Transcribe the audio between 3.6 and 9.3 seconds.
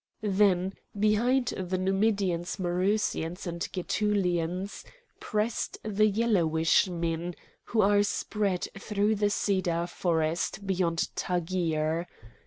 Gætulians pressed the yellowish men, who are spread through the